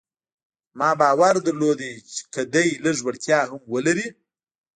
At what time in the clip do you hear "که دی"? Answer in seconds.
2.33-2.67